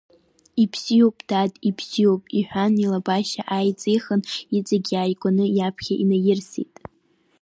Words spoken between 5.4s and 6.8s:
иаԥхьа инаирсит.